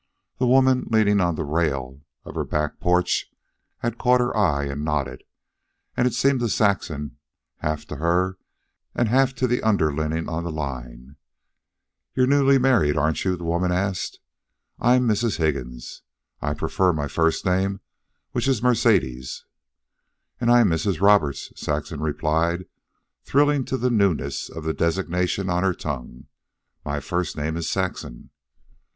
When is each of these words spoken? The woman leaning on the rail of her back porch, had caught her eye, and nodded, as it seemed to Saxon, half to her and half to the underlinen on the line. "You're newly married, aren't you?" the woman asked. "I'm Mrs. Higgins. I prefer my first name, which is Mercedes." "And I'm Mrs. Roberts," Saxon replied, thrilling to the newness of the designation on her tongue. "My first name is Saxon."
The 0.39 0.47
woman 0.47 0.87
leaning 0.89 1.21
on 1.21 1.35
the 1.35 1.43
rail 1.43 2.01
of 2.25 2.33
her 2.33 2.43
back 2.43 2.79
porch, 2.79 3.29
had 3.81 3.99
caught 3.99 4.19
her 4.19 4.35
eye, 4.35 4.63
and 4.63 4.83
nodded, 4.83 5.23
as 5.95 6.07
it 6.07 6.13
seemed 6.15 6.39
to 6.39 6.49
Saxon, 6.49 7.17
half 7.57 7.85
to 7.85 7.97
her 7.97 8.39
and 8.95 9.07
half 9.09 9.35
to 9.35 9.45
the 9.45 9.61
underlinen 9.61 10.27
on 10.27 10.43
the 10.43 10.49
line. 10.51 11.17
"You're 12.15 12.25
newly 12.25 12.57
married, 12.57 12.97
aren't 12.97 13.23
you?" 13.25 13.35
the 13.35 13.43
woman 13.43 13.71
asked. 13.71 14.17
"I'm 14.79 15.07
Mrs. 15.07 15.37
Higgins. 15.37 16.01
I 16.41 16.55
prefer 16.55 16.93
my 16.93 17.07
first 17.07 17.45
name, 17.45 17.79
which 18.31 18.47
is 18.47 18.63
Mercedes." 18.63 19.45
"And 20.39 20.49
I'm 20.49 20.67
Mrs. 20.69 20.99
Roberts," 20.99 21.53
Saxon 21.55 21.99
replied, 22.01 22.65
thrilling 23.23 23.65
to 23.65 23.77
the 23.77 23.91
newness 23.91 24.49
of 24.49 24.63
the 24.63 24.73
designation 24.73 25.47
on 25.47 25.61
her 25.61 25.75
tongue. 25.75 26.25
"My 26.83 26.99
first 27.01 27.37
name 27.37 27.55
is 27.55 27.69
Saxon." 27.69 28.31